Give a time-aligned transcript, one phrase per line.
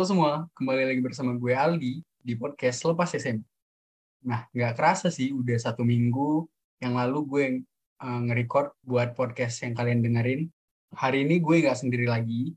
[0.00, 3.44] Halo semua, kembali lagi bersama gue Aldi di podcast Lepas SMA.
[4.24, 6.48] Nah, nggak kerasa sih, udah satu minggu
[6.80, 7.44] yang lalu gue
[8.00, 10.48] uh, nge-record buat podcast yang kalian dengerin.
[10.96, 12.48] Hari ini gue nggak sendiri lagi,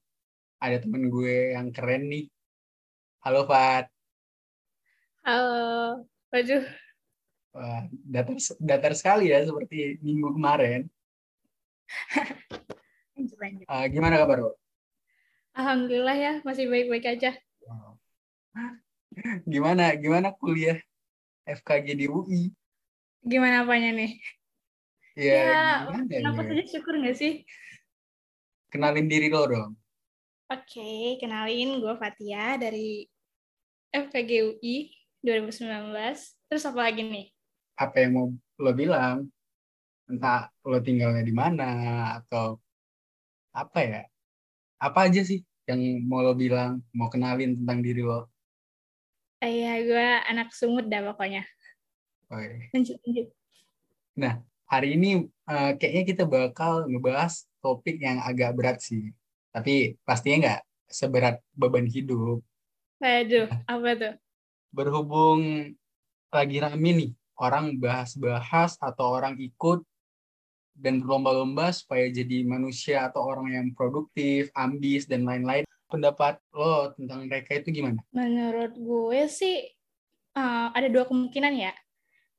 [0.55, 2.31] ada temen gue yang keren nih.
[3.27, 3.91] Halo, Fat.
[5.27, 6.63] Halo, waduh.
[7.59, 10.87] Wah, datar, datar sekali ya, seperti minggu kemarin.
[13.69, 14.62] Uh, gimana kabar lo?
[15.53, 17.31] Alhamdulillah ya, masih baik-baik aja.
[17.69, 17.97] Wow.
[19.45, 20.81] Gimana gimana kuliah
[21.45, 22.49] FKG di UI?
[23.21, 24.11] Gimana apanya nih?
[25.13, 26.49] Ya, Ya, gimana kenapa nih?
[26.49, 27.33] saja syukur nggak sih?
[28.73, 29.77] Kenalin diri lo dong.
[30.49, 33.05] Oke, kenalin gue Fatia dari
[33.93, 34.89] FKG UI
[35.21, 36.33] 2019.
[36.49, 37.25] Terus apa lagi nih?
[37.77, 39.29] Apa yang mau lo bilang?
[40.09, 41.69] Entah lo tinggalnya di mana
[42.17, 42.57] atau
[43.53, 44.01] apa ya?
[44.83, 48.27] Apa aja sih yang mau lo bilang, mau kenalin tentang diri lo?
[49.39, 51.47] Eh, ya, gue anak sumut dah pokoknya.
[52.27, 52.67] Oke.
[52.75, 53.27] Lanjut, lanjut.
[54.67, 59.15] Hari ini eh, kayaknya kita bakal ngebahas topik yang agak berat sih.
[59.55, 62.43] Tapi pastinya nggak seberat beban hidup.
[62.99, 64.13] Waduh, apa tuh?
[64.73, 65.69] berhubung
[66.33, 69.85] lagi rame nih orang bahas-bahas atau orang ikut
[70.73, 75.63] dan berlomba-lomba supaya jadi manusia atau orang yang produktif, ambis dan lain-lain.
[75.87, 78.01] Pendapat lo tentang mereka itu gimana?
[78.09, 79.69] Menurut gue sih
[80.33, 81.73] eh, ada dua kemungkinan ya.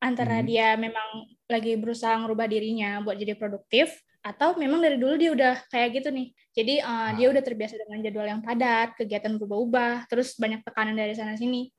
[0.03, 0.47] Antara Hmm.
[0.51, 3.95] dia memang lagi berusaha merubah dirinya buat jadi produktif,
[4.25, 6.33] atau memang dari dulu dia udah kayak gitu nih.
[6.57, 11.15] Jadi eh, dia udah terbiasa dengan jadwal yang padat, kegiatan berubah-ubah, terus banyak tekanan dari
[11.15, 11.71] sana sini.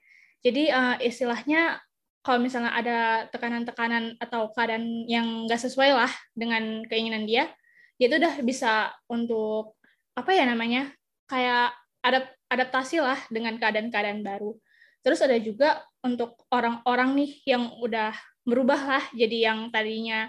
[0.46, 1.81] Jadi eh, istilahnya
[2.25, 7.53] kalau misalnya ada tekanan-tekanan atau keadaan yang nggak sesuai lah dengan keinginan dia,
[8.02, 9.78] dia tuh udah bisa untuk
[10.18, 10.90] apa ya namanya
[11.30, 14.58] kayak adap adaptasi lah dengan keadaan-keadaan baru.
[15.06, 18.09] Terus ada juga untuk orang-orang nih yang udah
[18.41, 20.25] berubah lah jadi yang tadinya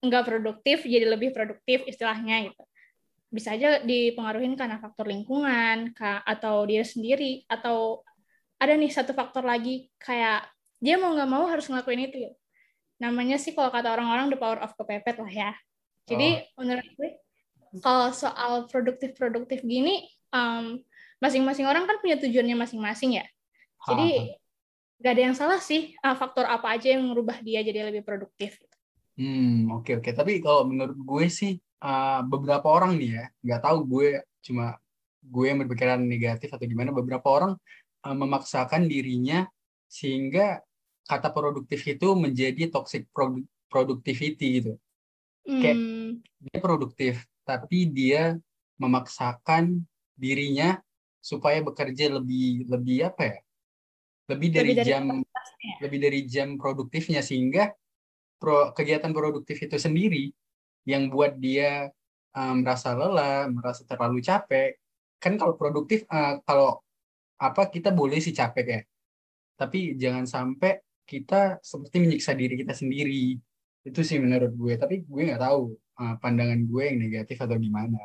[0.00, 2.64] nggak produktif jadi lebih produktif istilahnya gitu.
[3.28, 5.92] Bisa aja dipengaruhi karena faktor lingkungan
[6.24, 8.00] atau diri sendiri atau
[8.56, 12.36] ada nih satu faktor lagi kayak dia mau nggak mau harus ngelakuin itu gitu.
[13.00, 15.52] Namanya sih kalau kata orang-orang the power of kepepet lah ya.
[16.06, 17.10] Jadi menurut gue
[17.82, 20.80] kalau soal produktif-produktif gini em,
[21.18, 23.26] masing-masing orang kan punya tujuannya masing-masing ya.
[23.86, 24.36] Jadi
[24.96, 28.56] nggak ada yang salah sih uh, faktor apa aja yang merubah dia jadi lebih produktif.
[29.16, 30.10] Hmm, oke oke.
[30.12, 31.52] Tapi kalau menurut gue sih
[31.84, 34.08] uh, beberapa orang nih ya, nggak tahu gue
[34.44, 34.76] cuma
[35.20, 36.92] gue yang berpikiran negatif atau gimana.
[36.96, 37.52] Beberapa orang
[38.04, 39.44] uh, memaksakan dirinya
[39.86, 40.60] sehingga
[41.06, 44.72] kata produktif itu menjadi toxic produ- productivity gitu.
[45.46, 47.14] Kayak- Hmm, Dia produktif,
[47.48, 48.36] tapi dia
[48.76, 49.80] memaksakan
[50.14, 50.78] dirinya
[51.22, 53.38] supaya bekerja lebih lebih apa ya?
[54.30, 55.04] Lebih dari, lebih dari jam
[55.80, 57.72] lebih dari jam produktifnya sehingga
[58.36, 60.30] pro, kegiatan produktif itu sendiri
[60.84, 61.88] yang buat dia
[62.36, 64.76] uh, merasa lelah, merasa terlalu capek.
[65.22, 66.82] Kan kalau produktif uh, kalau
[67.40, 68.80] apa kita boleh sih capek ya.
[69.56, 70.78] Tapi jangan sampai
[71.08, 73.40] kita seperti menyiksa diri kita sendiri.
[73.86, 75.72] Itu sih menurut gue, tapi gue nggak tahu
[76.02, 77.98] uh, pandangan gue yang negatif atau gimana.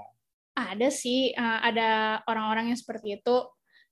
[0.56, 3.35] Ada sih uh, ada orang-orang yang seperti itu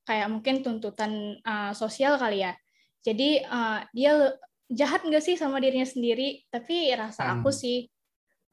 [0.06, 2.53] kayak mungkin tuntutan uh, sosial kali ya.
[3.02, 4.38] Jadi uh, dia
[4.70, 6.46] jahat nggak sih sama dirinya sendiri?
[6.53, 7.34] Tapi rasa Hmm.
[7.41, 7.90] aku sih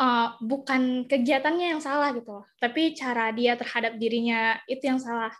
[0.00, 2.46] uh, bukan kegiatannya yang salah gitu, loh.
[2.56, 5.32] tapi cara dia terhadap dirinya itu yang salah.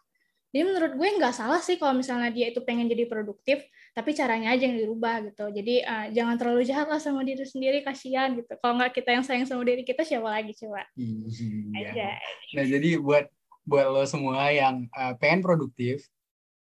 [0.54, 4.54] Jadi menurut gue nggak salah sih kalau misalnya dia itu pengen jadi produktif, tapi caranya
[4.54, 5.50] aja yang dirubah gitu.
[5.52, 8.54] Jadi uh, jangan terlalu jahat lah sama diri sendiri, kasihan gitu.
[8.56, 10.86] Kalau nggak kita yang sayang sama diri kita, siapa lagi coba?
[10.96, 11.92] Iya.
[11.92, 12.08] Aja.
[12.56, 13.26] Nah, jadi buat
[13.66, 16.06] buat lo semua yang uh, pengen produktif,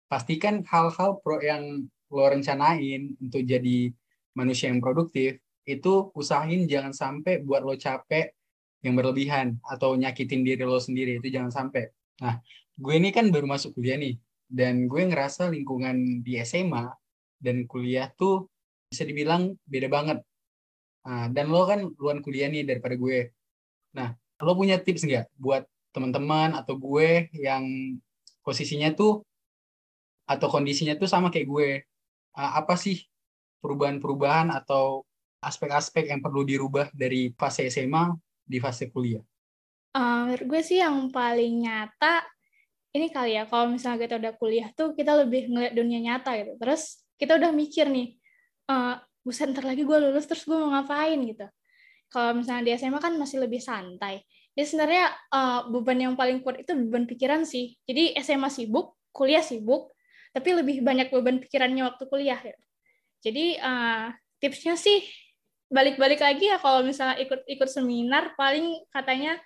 [0.06, 3.94] pastikan hal-hal pro yang lo rencanain untuk jadi
[4.35, 8.35] manusia yang produktif itu usahain jangan sampai buat lo capek
[8.83, 11.88] yang berlebihan atau nyakitin diri lo sendiri itu jangan sampai.
[12.21, 12.43] Nah,
[12.81, 14.17] gue ini kan baru masuk kuliah nih
[14.49, 16.88] dan gue ngerasa lingkungan di SMA
[17.37, 18.49] dan kuliah tuh
[18.88, 20.19] bisa dibilang beda banget.
[21.06, 23.31] Nah, dan lo kan luan kuliah nih daripada gue.
[23.94, 27.94] Nah, lo punya tips nggak buat teman-teman atau gue yang
[28.41, 29.23] posisinya tuh
[30.25, 31.69] atau kondisinya tuh sama kayak gue
[32.35, 33.03] apa sih
[33.61, 35.03] perubahan-perubahan atau
[35.43, 38.15] aspek-aspek yang perlu dirubah dari fase SMA
[38.47, 39.21] di fase kuliah
[39.91, 42.23] Uh, gue sih yang paling nyata
[42.90, 46.52] ini kali ya kalau misalnya kita udah kuliah tuh kita lebih ngeliat dunia nyata gitu
[46.58, 48.16] terus kita udah mikir nih
[48.70, 51.46] uh, buset ntar lagi gue lulus terus gue mau ngapain gitu
[52.10, 54.25] kalau misalnya di SMA kan masih lebih santai
[54.58, 59.42] jadi sebenarnya uh, beban yang paling kuat itu beban pikiran sih jadi SMA sibuk kuliah
[59.42, 59.92] sibuk,
[60.31, 62.38] tapi lebih banyak beban pikirannya waktu kuliah.
[62.38, 62.62] Gitu.
[63.20, 65.04] Jadi uh, tipsnya sih
[65.70, 69.38] balik-balik lagi ya kalau misalnya ikut ikut seminar paling katanya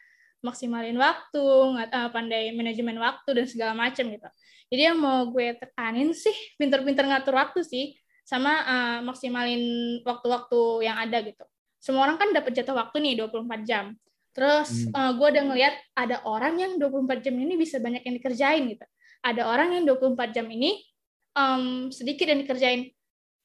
[0.45, 4.29] maksimalin waktu, uh, pandai manajemen waktu dan segala macam gitu.
[4.69, 9.65] Jadi yang mau gue tekanin sih pinter-pinter ngatur waktu sih sama uh, maksimalin
[10.05, 11.45] waktu-waktu yang ada gitu.
[11.81, 13.97] Semua orang kan dapat jatah waktu nih 24 jam.
[14.37, 14.93] Terus hmm.
[14.93, 18.85] uh, gue udah ngeliat ada orang yang 24 jam ini bisa banyak yang dikerjain gitu.
[19.25, 20.85] Ada orang yang 24 jam ini
[21.33, 22.93] um, sedikit yang dikerjain.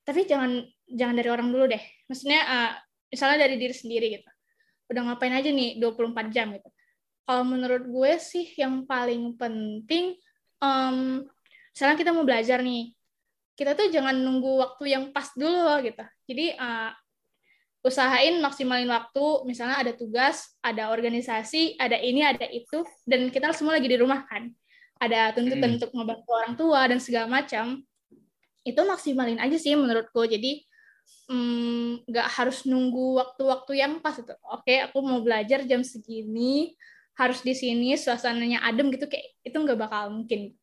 [0.03, 1.83] Tapi jangan jangan dari orang dulu deh.
[2.11, 2.71] Maksudnya uh,
[3.07, 4.29] misalnya dari diri sendiri gitu.
[4.89, 6.69] Udah ngapain aja nih 24 jam gitu
[7.29, 10.17] kalau menurut gue sih yang paling penting
[10.65, 11.21] um,
[11.77, 12.97] misalnya kita mau belajar nih.
[13.53, 16.01] Kita tuh jangan nunggu waktu yang pas dulu loh gitu.
[16.25, 16.89] Jadi uh,
[17.85, 19.45] usahain maksimalin waktu.
[19.45, 24.25] Misalnya ada tugas ada organisasi ada ini ada itu dan kita semua lagi di rumah
[24.25, 24.49] kan.
[24.97, 25.77] Ada tuntutan hmm.
[25.77, 27.85] untuk membantu orang tua dan segala macam.
[28.65, 30.65] Itu maksimalin aja sih menurutku jadi
[32.09, 34.33] nggak mm, harus nunggu waktu-waktu yang pas itu.
[34.49, 36.73] Oke aku mau belajar jam segini
[37.19, 40.56] harus di sini suasananya adem gitu kayak itu nggak bakal mungkin.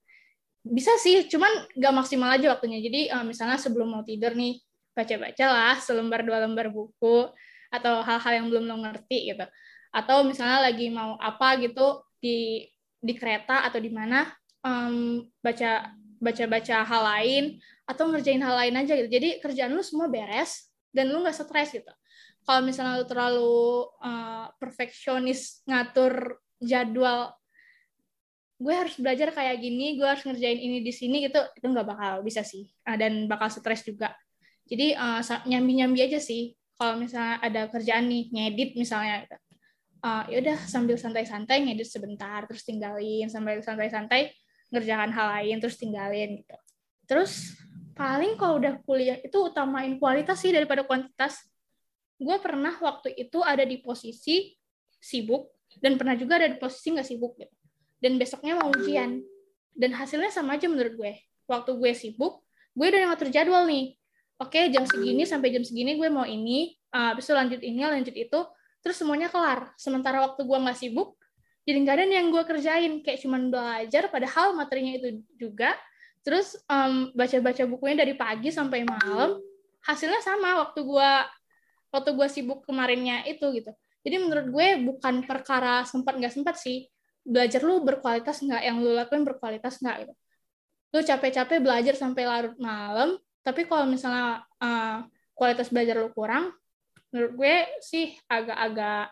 [0.64, 2.80] Bisa sih cuman nggak maksimal aja waktunya.
[2.80, 4.56] Jadi uh, misalnya sebelum mau tidur nih
[4.96, 7.28] baca-baca lah selembar dua lembar buku
[7.68, 9.44] atau hal-hal yang belum lo ngerti gitu.
[9.92, 12.64] Atau misalnya lagi mau apa gitu di
[12.96, 14.24] di kereta atau di mana
[14.64, 17.44] um, baca baca-baca hal lain
[17.84, 19.12] atau ngerjain hal lain aja gitu.
[19.12, 21.92] Jadi kerjaan lu semua beres dan lu nggak stres gitu.
[22.48, 23.60] Kalau misalnya lu terlalu
[24.00, 27.36] uh, perfeksionis ngatur jadwal
[28.56, 32.12] gue harus belajar kayak gini, gue harus ngerjain ini di sini gitu, itu nggak bakal
[32.24, 34.16] bisa sih, uh, dan bakal stres juga.
[34.64, 36.56] Jadi uh, nyambi-nyambi aja sih.
[36.76, 39.24] Kalau misalnya ada kerjaan nih ngedit misalnya,
[40.04, 44.32] uh, ya udah sambil santai-santai ngedit sebentar, terus tinggalin, sambil santai-santai
[44.72, 46.56] ngerjakan hal lain, terus tinggalin gitu.
[47.08, 47.56] Terus
[47.96, 51.44] paling kalau udah kuliah itu utamain kualitas sih daripada kuantitas.
[52.16, 54.52] Gue pernah waktu itu ada di posisi
[55.00, 57.54] sibuk, dan pernah juga ada di posisi nggak sibuk gitu.
[58.00, 59.20] Dan besoknya mau ujian.
[59.76, 61.12] Dan hasilnya sama aja menurut gue.
[61.48, 62.44] Waktu gue sibuk
[62.76, 63.96] gue udah ngatur jadwal nih.
[64.36, 68.12] Oke jam segini sampai jam segini gue mau ini uh, habis itu lanjut ini lanjut
[68.16, 68.40] itu.
[68.84, 69.72] Terus semuanya kelar.
[69.80, 71.16] Sementara waktu gue nggak sibuk
[71.66, 72.92] jadi nggak ada yang gue kerjain.
[73.00, 75.72] Kayak cuman belajar padahal materinya itu juga.
[76.20, 79.40] Terus um, baca-baca bukunya dari pagi sampai malam.
[79.86, 81.10] Hasilnya sama waktu gue
[81.94, 83.72] waktu gue sibuk kemarinnya itu gitu
[84.06, 86.86] jadi menurut gue bukan perkara sempat nggak sempat sih.
[87.26, 90.14] Belajar lu berkualitas nggak, yang lu lakuin berkualitas nggak gitu.
[90.94, 95.02] Lu capek-capek belajar sampai larut malam, tapi kalau misalnya uh,
[95.34, 96.54] kualitas belajar lu kurang,
[97.10, 99.10] menurut gue sih agak-agak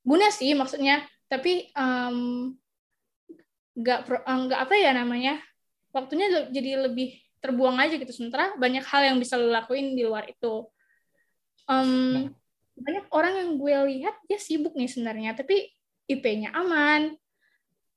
[0.00, 2.56] guna sih maksudnya, tapi um,
[3.76, 5.38] nggak nggak apa ya namanya
[5.94, 10.26] waktunya jadi lebih terbuang aja gitu sementara banyak hal yang bisa lo lakuin di luar
[10.26, 10.66] itu
[11.70, 12.26] um,
[12.80, 15.70] banyak orang yang gue lihat dia sibuk nih sebenarnya tapi
[16.08, 17.14] IP-nya aman.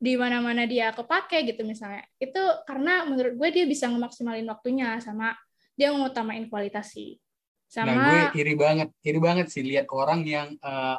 [0.02, 2.02] Di mana-mana dia kepake gitu misalnya.
[2.18, 5.38] Itu karena menurut gue dia bisa ngemaksimalin waktunya sama
[5.78, 7.22] dia mengutamain kualitas sih.
[7.70, 10.98] Sama nah, gue iri banget iri banget sih lihat orang yang uh,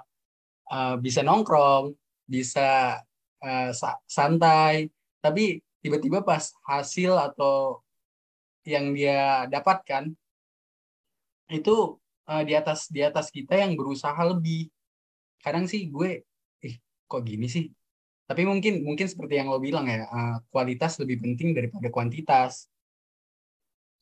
[0.73, 1.93] uh, bisa nongkrong
[2.25, 3.03] bisa
[3.43, 3.71] uh,
[4.09, 4.89] santai
[5.21, 7.83] tapi tiba-tiba pas hasil atau
[8.63, 10.15] yang dia dapatkan
[11.51, 11.99] itu
[12.33, 14.73] uh, di atas di atas kita yang berusaha lebih.
[15.45, 16.25] Kadang sih gue
[16.65, 16.75] eh
[17.05, 17.69] kok gini sih?
[18.25, 22.73] Tapi mungkin mungkin seperti yang lo bilang ya uh, kualitas lebih penting daripada kuantitas.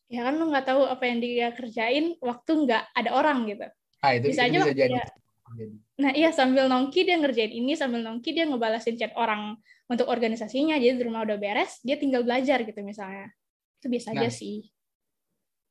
[0.07, 3.67] Ya kan lo nggak tahu apa yang dia kerjain waktu nggak ada orang gitu.
[4.01, 4.95] Ah, itu bisa, itu aja bisa jadi.
[4.95, 5.07] Ya.
[5.99, 9.59] nah iya sambil nongki dia ngerjain ini sambil nongki dia ngebalasin chat orang
[9.91, 13.35] untuk organisasinya jadi di rumah udah beres dia tinggal belajar gitu misalnya.
[13.83, 14.71] Itu biasa nah, aja sih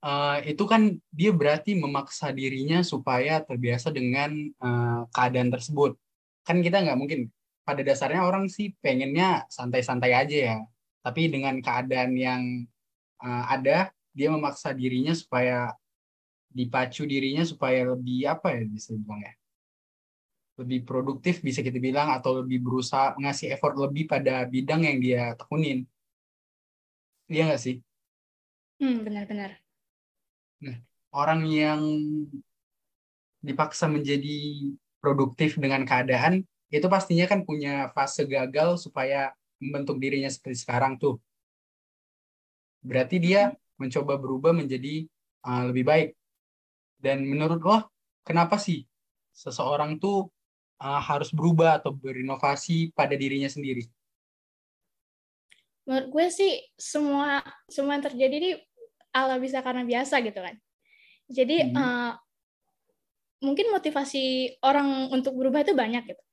[0.03, 5.95] uh, itu kan dia berarti memaksa dirinya supaya terbiasa dengan uh, keadaan tersebut.
[6.43, 7.29] Kan kita nggak mungkin
[7.67, 10.57] pada dasarnya orang sih pengennya santai-santai aja ya.
[10.99, 12.41] Tapi dengan keadaan yang
[13.23, 15.71] uh, ada, dia memaksa dirinya supaya
[16.49, 19.33] dipacu dirinya supaya lebih apa ya bisa dibilang ya
[20.59, 25.23] lebih produktif bisa kita bilang atau lebih berusaha ngasih effort lebih pada bidang yang dia
[25.39, 25.87] tekunin.
[27.31, 27.75] Iya nggak sih?
[28.83, 29.68] Hmm, benar-benar.
[30.59, 30.77] Nah,
[31.15, 31.81] orang yang
[33.39, 40.67] dipaksa menjadi produktif dengan keadaan itu pastinya kan punya fase gagal supaya membentuk dirinya seperti
[40.67, 41.17] sekarang tuh.
[42.83, 45.07] Berarti dia mencoba berubah menjadi
[45.47, 46.09] uh, lebih baik.
[46.99, 47.77] Dan menurut lo,
[48.27, 48.83] kenapa sih
[49.31, 50.27] seseorang tuh
[50.83, 53.87] uh, harus berubah atau berinovasi pada dirinya sendiri?
[55.89, 58.51] menurut gue sih semua semua yang terjadi ini
[59.13, 60.55] ala bisa karena biasa gitu kan.
[61.29, 61.75] Jadi hmm.
[61.77, 62.13] uh,
[63.45, 66.23] mungkin motivasi orang untuk berubah itu banyak gitu.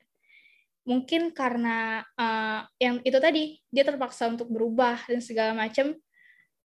[0.87, 5.99] Mungkin karena uh, yang itu tadi dia terpaksa untuk berubah dan segala macam.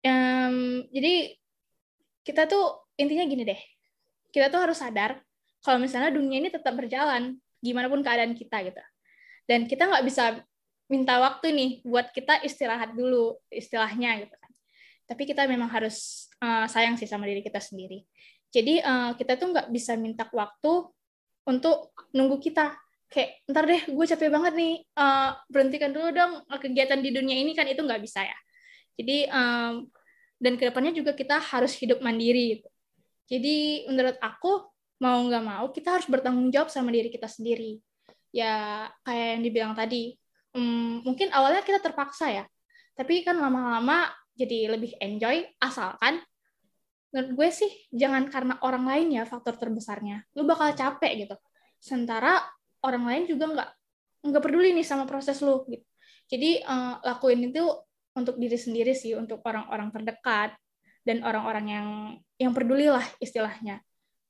[0.05, 1.35] Um, jadi
[2.23, 3.61] kita tuh intinya gini deh.
[4.31, 5.19] Kita tuh harus sadar
[5.59, 8.83] kalau misalnya dunia ini tetap berjalan gimana pun keadaan kita gitu.
[9.45, 10.41] Dan kita nggak bisa
[10.85, 14.44] minta waktu nih buat kita istirahat dulu istilahnya gitu kan
[15.05, 18.01] tapi kita memang harus uh, sayang sih sama diri kita sendiri.
[18.49, 20.89] Jadi uh, kita tuh nggak bisa minta waktu
[21.45, 22.73] untuk nunggu kita.
[23.05, 27.53] Kayak ntar deh gue capek banget nih uh, berhentikan dulu dong kegiatan di dunia ini
[27.53, 28.37] kan itu nggak bisa ya.
[28.97, 29.85] Jadi um,
[30.41, 32.69] dan ke depannya juga kita harus hidup mandiri gitu.
[33.25, 34.67] jadi menurut aku
[35.01, 37.77] mau nggak mau kita harus bertanggung jawab sama diri kita sendiri.
[38.33, 40.17] Ya kayak yang dibilang tadi
[40.55, 42.43] hmm, mungkin awalnya kita terpaksa ya.
[42.95, 46.19] Tapi kan lama-lama jadi lebih enjoy asalkan
[47.15, 50.27] menurut gue sih jangan karena orang lain ya faktor terbesarnya.
[50.35, 51.35] Lu bakal capek gitu.
[51.79, 52.43] Sementara
[52.83, 53.69] orang lain juga nggak
[54.27, 55.87] nggak peduli nih sama proses lu gitu.
[56.27, 57.63] Jadi uh, lakuin itu
[58.19, 60.59] untuk diri sendiri sih untuk orang-orang terdekat
[61.07, 61.87] dan orang-orang yang
[62.35, 63.79] yang peduli lah istilahnya.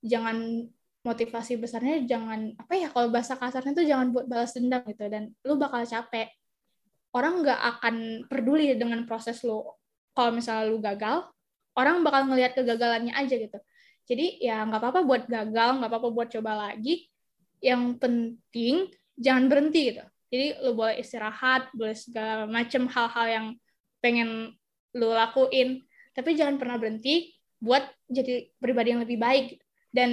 [0.06, 0.70] Jangan
[1.02, 5.34] motivasi besarnya jangan apa ya kalau bahasa kasarnya itu jangan buat balas dendam gitu dan
[5.42, 6.30] lu bakal capek.
[7.18, 7.96] Orang nggak akan
[8.30, 9.66] peduli dengan proses lu
[10.16, 11.28] kalau misalnya lu gagal
[11.76, 13.60] orang bakal ngelihat kegagalannya aja gitu.
[14.08, 17.12] Jadi ya nggak apa-apa buat gagal nggak apa-apa buat coba lagi.
[17.60, 18.76] Yang penting
[19.20, 20.04] jangan berhenti gitu.
[20.32, 23.48] Jadi lu boleh istirahat boleh segala macam hal-hal yang
[24.00, 24.56] pengen
[24.96, 25.84] lu lakuin.
[26.16, 29.60] Tapi jangan pernah berhenti buat jadi pribadi yang lebih baik.
[29.96, 30.12] Dan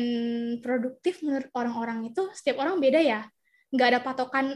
[0.63, 3.27] produktif menurut orang-orang itu setiap orang beda ya.
[3.75, 4.47] Nggak ada patokan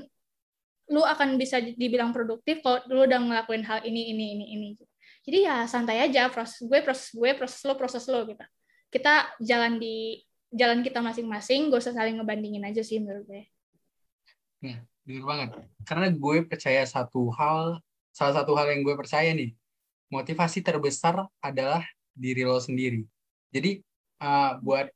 [0.87, 4.69] lu akan bisa dibilang produktif kalau lu udah ngelakuin hal ini ini ini ini
[5.27, 8.47] jadi ya santai aja proses gue proses gue proses lo proses lo gitu.
[8.95, 10.23] Kita jalan di
[10.55, 13.43] jalan kita masing-masing gak usah saling ngebandingin aja sih menurut gue.
[14.63, 15.49] Ya bener banget.
[15.83, 17.83] Karena gue percaya satu hal
[18.15, 19.51] salah satu hal yang gue percaya nih
[20.15, 21.83] motivasi terbesar adalah
[22.15, 23.03] diri lo sendiri.
[23.51, 23.83] Jadi
[24.23, 24.87] uh, buat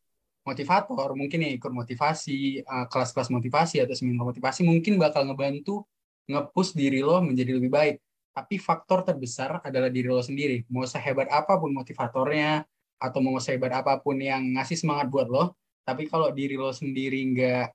[0.47, 5.85] motivator mungkin yang ikut motivasi uh, kelas-kelas motivasi atau seminar motivasi mungkin bakal ngebantu
[6.31, 7.97] ngepush diri lo menjadi lebih baik
[8.41, 10.65] tapi faktor terbesar adalah diri lo sendiri.
[10.73, 12.65] Mau sehebat apa pun motivatornya
[12.97, 17.21] atau mau sehebat apa pun yang ngasih semangat buat lo tapi kalau diri lo sendiri
[17.33, 17.73] nggak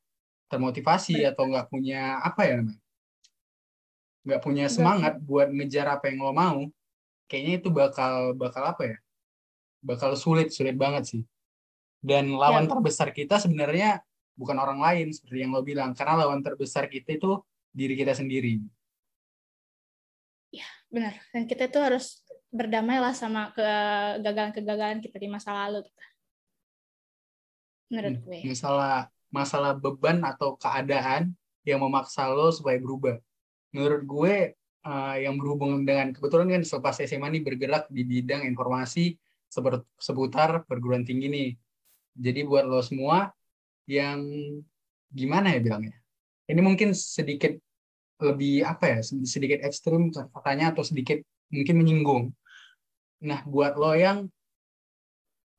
[0.49, 2.81] termotivasi atau nggak punya apa ya namanya
[4.25, 6.65] nggak punya semangat buat ngejar apa yang lo mau
[7.29, 8.97] kayaknya itu bakal bakal apa ya
[9.85, 11.21] bakal sulit sulit banget sih.
[12.01, 12.69] Dan lawan ya.
[12.73, 14.01] terbesar kita sebenarnya
[14.33, 17.37] bukan orang lain seperti yang lo bilang, karena lawan terbesar kita itu
[17.69, 18.61] diri kita sendiri.
[20.95, 21.19] Benar.
[21.35, 22.23] Dan kita itu harus
[22.55, 25.83] berdamai lah sama kegagalan-kegagalan kita di masa lalu.
[27.91, 28.39] Menurut hmm, gue.
[28.47, 31.35] Masalah masalah beban atau keadaan
[31.67, 33.19] yang memaksa lo supaya berubah.
[33.75, 34.35] Menurut gue
[34.87, 39.19] uh, yang berhubungan dengan kebetulan kan selepas SMA ini bergerak di bidang informasi
[39.99, 41.49] seputar perguruan tinggi nih
[42.15, 43.35] jadi buat lo semua
[43.83, 44.23] yang
[45.11, 45.95] gimana ya bilangnya?
[46.47, 47.51] Ini mungkin sedikit
[48.21, 48.99] lebih apa ya?
[49.03, 51.19] Sedikit ekstrim katanya atau sedikit
[51.51, 52.23] mungkin menyinggung.
[53.25, 54.27] Nah, buat lo yang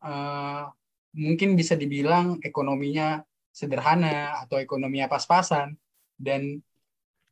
[0.05, 0.69] uh,
[1.17, 5.73] mungkin bisa dibilang ekonominya sederhana atau ekonominya pas-pasan
[6.21, 6.61] dan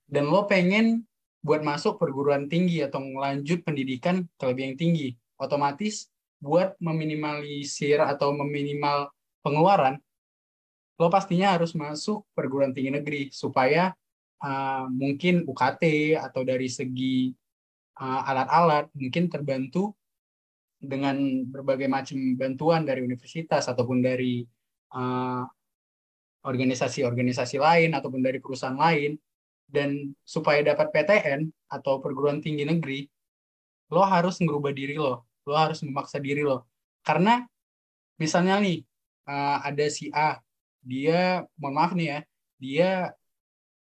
[0.09, 1.05] dan lo pengen
[1.45, 6.09] buat masuk perguruan tinggi atau melanjut pendidikan ke lebih yang tinggi, otomatis
[6.41, 9.13] buat meminimalisir atau meminimal
[9.45, 10.01] pengeluaran,
[10.97, 13.93] lo pastinya harus masuk perguruan tinggi negeri supaya
[14.43, 17.31] uh, mungkin UKT atau dari segi
[18.01, 19.95] uh, alat-alat mungkin terbantu
[20.81, 21.17] dengan
[21.49, 24.45] berbagai macam bantuan dari universitas ataupun dari
[24.97, 25.45] uh,
[26.45, 29.17] organisasi-organisasi lain ataupun dari perusahaan lain.
[29.65, 33.09] Dan supaya dapat PTN atau perguruan tinggi negeri
[33.91, 36.69] lo harus merubah diri lo lo harus memaksa diri lo.
[37.05, 37.41] Karena
[38.21, 38.85] misalnya nih
[39.65, 40.41] ada si A
[40.85, 42.19] dia mohon maaf nih ya
[42.61, 42.91] dia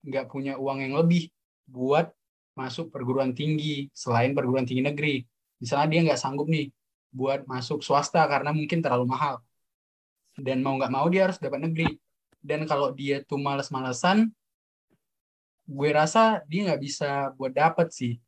[0.03, 1.31] nggak punya uang yang lebih
[1.67, 2.11] buat
[2.53, 5.17] masuk perguruan tinggi selain perguruan tinggi negeri.
[5.63, 6.69] Misalnya dia nggak sanggup nih
[7.13, 9.41] buat masuk swasta karena mungkin terlalu mahal.
[10.37, 11.89] Dan mau nggak mau dia harus dapat negeri.
[12.43, 14.29] Dan kalau dia tuh males-malesan
[15.63, 18.19] gue rasa dia nggak bisa buat dapat sih.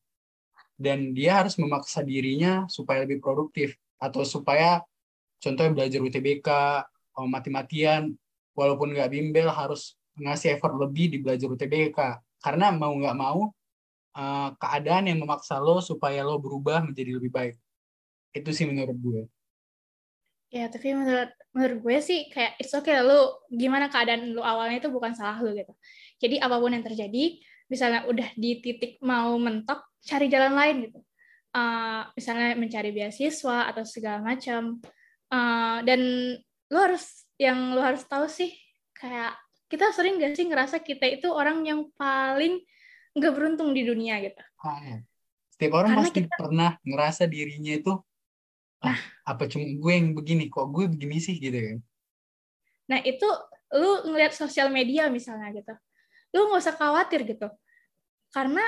[0.74, 4.82] Dan dia harus memaksa dirinya supaya lebih produktif atau supaya
[5.38, 6.48] contohnya belajar UTBK
[7.30, 8.10] mati-matian
[8.58, 11.99] walaupun nggak bimbel harus ngasih effort lebih di belajar UTBK
[12.38, 13.50] karena mau nggak mau
[14.14, 17.56] uh, keadaan yang memaksa lo supaya lo berubah menjadi lebih baik.
[18.35, 19.23] Itu sih menurut gue.
[20.54, 24.90] Ya, tapi menurut menurut gue sih kayak it's okay lo gimana keadaan lo awalnya itu
[24.90, 25.75] bukan salah lo gitu.
[26.23, 31.00] Jadi apa pun yang terjadi, misalnya udah di titik mau mentok, cari jalan lain gitu.
[31.54, 34.78] Uh, misalnya mencari beasiswa atau segala macam.
[35.30, 36.00] Uh, dan
[36.71, 38.54] lo harus yang lo harus tahu sih
[38.94, 39.35] kayak
[39.74, 42.62] kita sering gak sih ngerasa kita itu orang yang paling
[43.14, 44.38] nggak beruntung di dunia gitu.
[44.62, 44.98] Ah, ya.
[45.50, 47.92] Setiap orang Karena pasti kita, pernah ngerasa dirinya itu
[48.82, 51.78] ah, nah, apa cuma gue yang begini kok gue begini sih gitu kan.
[52.90, 53.28] Nah itu
[53.74, 55.74] lu ngeliat sosial media misalnya gitu,
[56.34, 57.50] lu nggak usah khawatir gitu.
[58.30, 58.62] Karena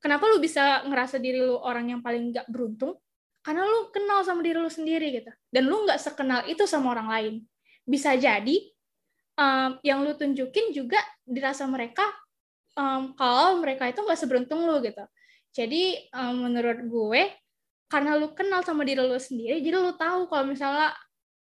[0.00, 2.96] kenapa lu bisa ngerasa diri lu orang yang paling nggak beruntung?
[3.40, 7.08] Karena lu kenal sama diri lu sendiri gitu, dan lu nggak sekenal itu sama orang
[7.08, 7.34] lain.
[7.84, 8.56] Bisa jadi
[9.36, 12.02] um, yang lu tunjukin juga dirasa mereka
[12.74, 15.04] um, kalau mereka itu nggak seberuntung lu gitu.
[15.50, 17.22] Jadi um, menurut gue
[17.90, 20.94] karena lu kenal sama diri lu sendiri, jadi lu tahu kalau misalnya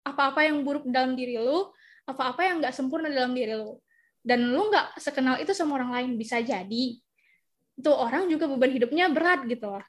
[0.07, 1.67] apa-apa yang buruk dalam diri lu,
[2.07, 3.75] apa-apa yang nggak sempurna dalam diri lu.
[4.23, 6.99] Dan lu nggak sekenal itu sama orang lain bisa jadi
[7.77, 9.85] itu orang juga beban hidupnya berat gitu loh.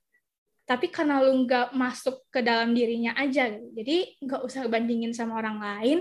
[0.69, 3.73] Tapi karena lu nggak masuk ke dalam dirinya aja, gitu.
[3.73, 5.99] jadi nggak usah bandingin sama orang lain,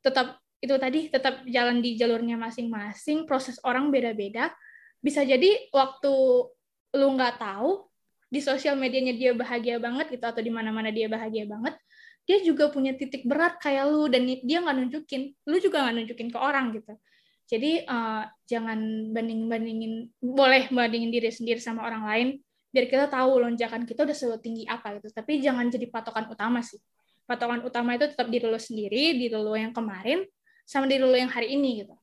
[0.00, 4.50] tetap itu tadi tetap jalan di jalurnya masing-masing, proses orang beda-beda,
[4.98, 6.12] bisa jadi waktu
[6.98, 7.86] lu nggak tahu
[8.28, 11.78] di sosial medianya dia bahagia banget gitu atau di mana-mana dia bahagia banget
[12.28, 15.32] dia juga punya titik berat kayak lu dan dia nggak nunjukin.
[15.48, 16.92] Lu juga nggak nunjukin ke orang gitu.
[17.48, 18.76] Jadi uh, jangan
[19.16, 22.28] banding bandingin boleh bandingin diri sendiri sama orang lain
[22.68, 25.08] biar kita tahu lonjakan kita udah setinggi apa gitu.
[25.08, 26.76] Tapi jangan jadi patokan utama sih.
[27.24, 30.20] Patokan utama itu tetap diri lo sendiri diri lo yang kemarin
[30.68, 31.96] sama diri lo yang hari ini gitu.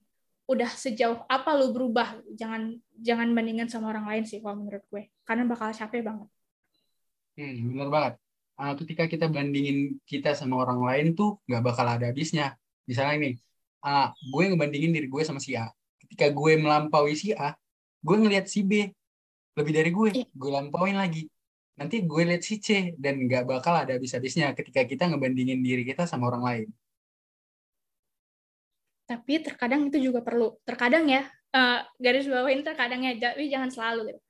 [0.50, 2.18] Udah sejauh apa lu berubah?
[2.34, 5.14] Jangan jangan bandingkan sama orang lain sih kalau menurut gue.
[5.22, 6.28] Karena bakal capek banget.
[7.38, 8.14] Hmm, bener banget.
[8.58, 12.58] Uh, ketika kita bandingin kita sama orang lain tuh nggak bakal ada habisnya.
[12.90, 13.30] Misalnya ini
[13.86, 15.70] uh, gue ngebandingin diri gue sama si A.
[16.02, 17.54] Ketika gue melampaui si A
[18.06, 18.90] gue ngelihat si B
[19.54, 20.10] lebih dari gue.
[20.26, 20.30] Yeah.
[20.34, 21.30] gue lampauin lagi.
[21.78, 26.10] Nanti gue lihat si C dan nggak bakal ada habis-habisnya ketika kita ngebandingin diri kita
[26.10, 26.68] sama orang lain
[29.06, 30.58] tapi terkadang itu juga perlu.
[30.66, 34.22] Terkadang ya uh, garis bawahin terkadang ya tapi jangan selalu gitu.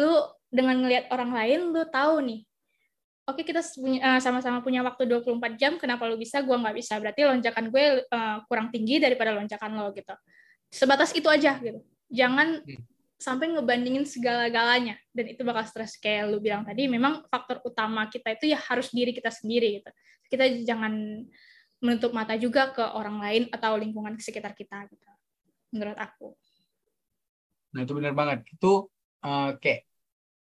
[0.00, 0.12] Lu
[0.50, 2.40] dengan ngelihat orang lain lu tahu nih
[3.30, 6.98] oke kita uh, sama-sama punya waktu 24 jam kenapa lu bisa gua nggak bisa.
[6.98, 10.14] Berarti lonjakan gue uh, kurang tinggi daripada lonjakan lo gitu.
[10.70, 11.82] Sebatas itu aja gitu.
[12.10, 12.82] Jangan hmm.
[13.18, 14.98] sampai ngebandingin segala-galanya.
[15.14, 18.90] Dan itu bakal stres kayak lu bilang tadi memang faktor utama kita itu ya harus
[18.90, 19.90] diri kita sendiri gitu.
[20.30, 21.26] Kita jangan
[21.80, 25.08] menutup mata juga ke orang lain atau lingkungan sekitar kita gitu.
[25.72, 26.36] Menurut aku.
[27.72, 28.44] Nah itu benar banget.
[28.52, 28.92] Itu
[29.24, 29.88] uh, kayak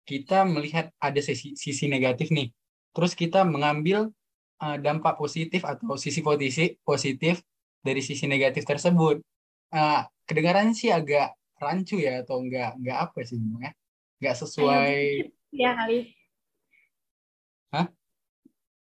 [0.04, 2.52] kita melihat ada sisi sisi negatif nih.
[2.92, 4.12] Terus kita mengambil
[4.60, 7.40] uh, dampak positif atau sisi positif positif
[7.80, 9.24] dari sisi negatif tersebut.
[9.72, 13.70] Uh, kedengarannya sih agak rancu ya atau enggak enggak apa sih ya
[14.20, 14.94] enggak sesuai
[15.54, 15.98] ya kali.
[17.72, 17.88] Hah?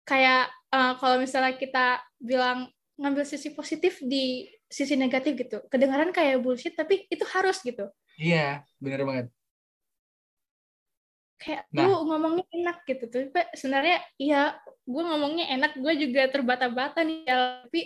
[0.07, 2.69] kayak uh, kalau misalnya kita bilang
[3.01, 5.59] ngambil sisi positif di sisi negatif gitu.
[5.73, 7.89] Kedengaran kayak bullshit tapi itu harus gitu.
[8.21, 9.27] Iya, benar banget.
[11.37, 11.85] Kayak nah.
[11.85, 13.21] lu ngomongnya enak gitu tuh.
[13.29, 14.57] Tapi sebenarnya iya,
[14.89, 17.81] gue ngomongnya enak, gue juga terbata-bata nih, tapi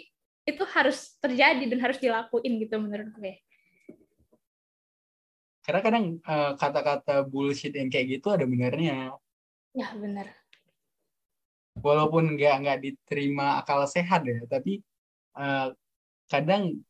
[0.47, 3.33] itu harus terjadi dan harus dilakuin gitu menurut gue.
[5.61, 9.15] Karena kadang uh, kata-kata bullshit yang kayak gitu ada benernya.
[9.75, 10.40] Ya benar
[11.79, 14.83] walaupun nggak nggak diterima akal sehat ya tapi
[15.39, 15.71] uh,
[16.27, 16.83] kadang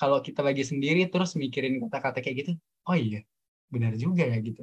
[0.00, 2.52] kalau kita lagi sendiri terus mikirin kata-kata kayak gitu
[2.86, 3.20] oh iya
[3.72, 4.62] benar juga ya gitu.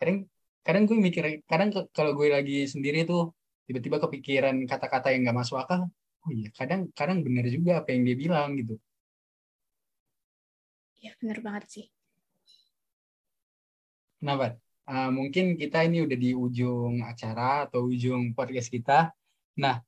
[0.00, 0.18] Kadang
[0.64, 3.32] kadang gue mikir kadang kalau gue lagi sendiri tuh
[3.68, 5.80] tiba-tiba kepikiran kata-kata yang nggak masuk akal
[6.24, 8.74] oh iya kadang kadang benar juga apa yang dia bilang gitu.
[11.00, 11.86] Iya benar banget sih.
[14.20, 19.14] Kenapa uh, mungkin kita ini udah di ujung acara atau ujung podcast kita.
[19.62, 19.78] Nah,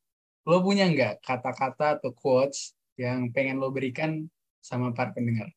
[0.46, 4.30] lo punya nggak kata-kata atau quotes yang pengen lo berikan
[4.62, 5.50] sama para pendengar?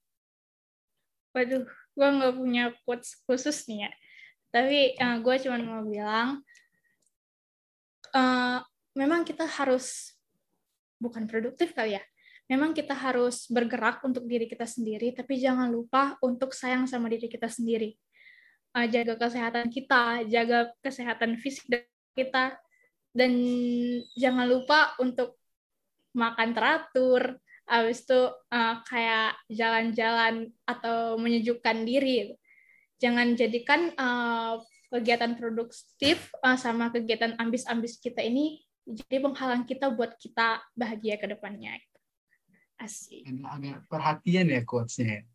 [1.38, 3.92] Waduh, gue nggak punya quotes khusus nih ya.
[4.50, 6.42] Tapi uh, eh, gue cuma mau bilang,
[8.16, 8.60] uh,
[8.98, 10.16] memang kita harus
[10.98, 12.04] bukan produktif kali ya.
[12.46, 17.26] Memang kita harus bergerak untuk diri kita sendiri, tapi jangan lupa untuk sayang sama diri
[17.26, 17.98] kita sendiri
[18.76, 22.60] uh, jaga kesehatan kita, jaga kesehatan fisik kita,
[23.16, 23.32] dan
[24.20, 25.40] jangan lupa untuk
[26.12, 32.36] makan teratur, habis itu uh, kayak jalan-jalan atau menyejukkan diri.
[32.96, 34.56] jangan jadikan uh,
[34.88, 41.28] kegiatan produktif uh, sama kegiatan ambis-ambis kita ini jadi penghalang kita buat kita bahagia ke
[41.28, 41.76] depannya.
[42.78, 43.26] Asik.
[43.44, 45.26] Agak perhatian ya quotes-nya.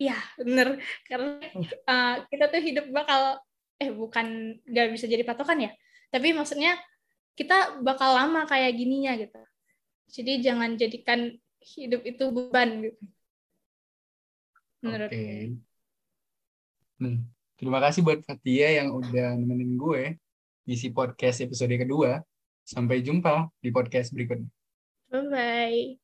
[0.00, 0.82] Iya, bener.
[1.06, 1.38] Karena
[1.86, 3.38] uh, kita tuh hidup bakal,
[3.78, 5.70] eh bukan nggak bisa jadi patokan ya,
[6.10, 6.78] tapi maksudnya
[7.34, 9.38] kita bakal lama kayak gininya gitu.
[10.10, 13.02] Jadi jangan jadikan hidup itu beban gitu.
[14.84, 15.16] Menurut Oke.
[15.16, 15.42] Okay.
[17.00, 17.26] Hmm.
[17.54, 20.18] Terima kasih buat Fatia yang udah nemenin gue
[20.68, 22.20] ngisi podcast episode kedua.
[22.64, 24.48] Sampai jumpa di podcast berikutnya.
[25.12, 25.84] Bye-bye.